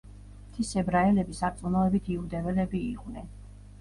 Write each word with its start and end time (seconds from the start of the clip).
მთის 0.45 0.71
ებრაელები 0.83 1.37
სარწმუნოებით 1.41 2.09
იუდეველები 2.17 2.83
იყვნენ. 2.89 3.33